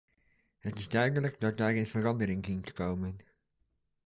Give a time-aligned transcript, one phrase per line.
[0.59, 3.17] Het is duidelijk dat daarin verandering dient te komen.